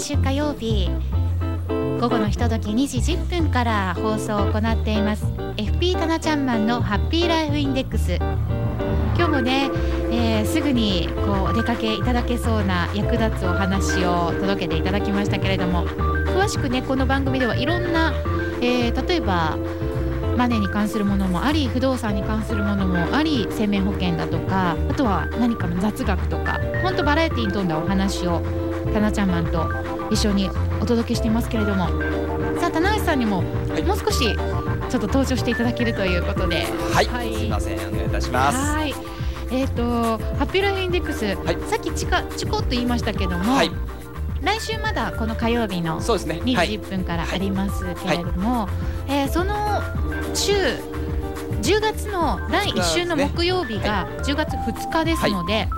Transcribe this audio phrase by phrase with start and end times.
[0.00, 0.88] 週火曜日
[2.00, 5.24] 午後のひととき2時10分から放送を行っています。
[5.58, 8.14] FP タナちゃんマンのハッピーライフインデックス。
[8.14, 9.70] 今日もね、
[10.10, 18.14] えー、すぐにこうお出かけいただけそうな役立つお話を届けていただきましたけれども詳しくねこの番組ではいろんな、
[18.62, 19.58] えー、例えば
[20.38, 28.40] マネーに関するものもあり不動産に関するものもあり生命保険だとかあとは何かの雑学とか本当バラエティーに富んだお話を
[28.94, 30.50] タナちゃんマンと一緒に
[30.80, 31.88] お届けしていますけれども。
[32.60, 36.66] さあ棚橋さんにも、はい、もう少しちょっと登場していただけるということで。
[36.92, 37.78] はい、はい、すみません。
[37.88, 38.58] お願いいたします。
[38.58, 38.94] はい。
[39.50, 39.82] えっ、ー、と
[40.36, 43.70] ハッピーライフインデックス、はい、さっきちかちこっと言いましたけども、はい、
[44.42, 48.68] 来週まだこの火曜日の2時1分からありますけれども、は
[49.08, 49.10] い。
[49.10, 49.54] はい、えー、その
[50.34, 50.52] 週
[51.62, 55.68] 10月の第1週の木曜日が10月2日ですので、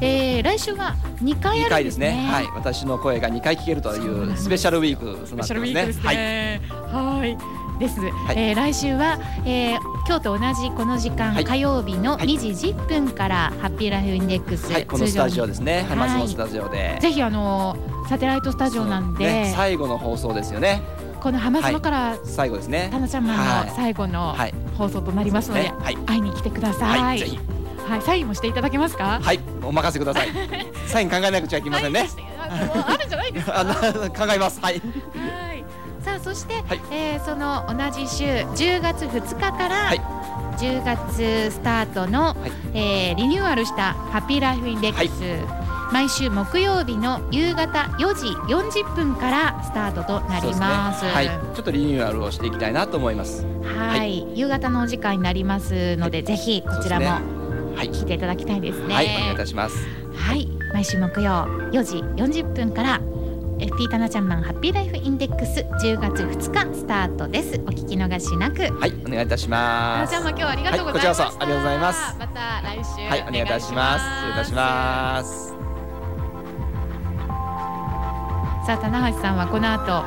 [0.00, 2.28] えー、来週は2回あるんですね。
[2.30, 6.60] はい、私の声が2回聞けるというスペシャルウィークスペシャルウィークですね。
[6.92, 7.68] はい。
[7.78, 17.76] です、はい、えー、来週は、えー、今日と同じこの時間、はい、火曜日の2時10分から、ハッピーライフインデックス、はい、このスタジオですね、浜松のスタジオで、ぜひあの
[18.08, 20.82] サテライトスタジオなんで、ね、最後の放送ですよね。
[21.20, 22.88] この浜島から、最後ですね。
[22.90, 24.36] タナちゃんマンの最後の
[24.76, 25.72] 放送となりますので、
[26.06, 27.57] 会いに来てください。
[27.88, 29.20] はい、サインもしていただけますか？
[29.22, 30.28] はい、お任せください。
[30.86, 32.08] サイン考えなくちゃいけませんね。
[32.86, 33.64] あるんじゃないですか？
[34.26, 34.60] 考えます。
[34.60, 34.74] はい。
[34.74, 35.64] はい。
[36.04, 39.74] さあ、そして、はい、えー、その同じ週、10月2日から。
[39.74, 40.00] はい
[40.58, 42.36] 10月スタートの、はい、
[42.74, 53.46] えー、リニューアルしたハッピーライフインデックス、はい、毎週木曜日の夕方4時40分からスタートとなります、ね、はい、ちょっとリニューアルをしていきたいなと思います
[53.78, 57.20] はい、夕方のお時間になりますので、ぜひこちらも
[57.76, 58.94] はい、聞いていただきたいですね。
[58.94, 59.76] はい、お願いいたします。
[60.14, 63.00] はい、毎週木曜4時40分から
[63.58, 67.60] FP タナちゃんマンハッピーライフインデックス10月2日スタートです。
[67.66, 68.62] お聞き逃しなく。
[68.78, 70.12] はい、お願いいたします。
[70.12, 71.24] タナちゃんマン今日はありがとうございました。
[71.24, 72.16] はい、こちらこそありがとうございます。
[72.18, 74.04] また来週はい、お願いいたします。
[74.04, 75.48] 失礼いたします。
[78.66, 80.04] さあ棚橋さんはこの後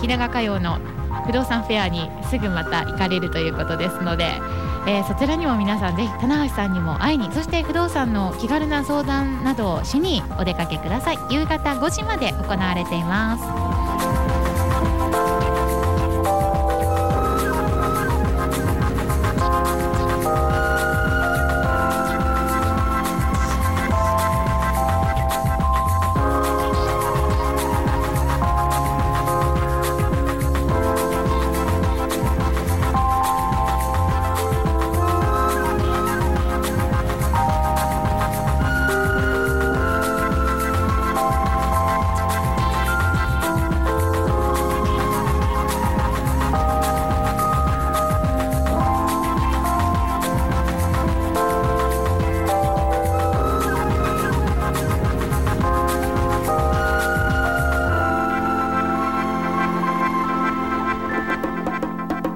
[0.00, 0.78] 日永歌謡の
[1.26, 4.40] 不動産フェアにすぐまた行かれるということですので。
[4.86, 11.18] えー、そちらにも皆さんぜひ棚橋さんにも会いにそして不動産の気軽な相談などをしにお出かけください。
[11.30, 15.29] 夕方5時まで行われています。